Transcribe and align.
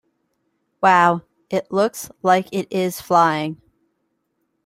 Wow! 0.81 1.21
It 1.51 1.71
looks 1.71 2.09
like 2.23 2.47
it 2.51 2.67
is 2.71 2.99
flying! 2.99 3.61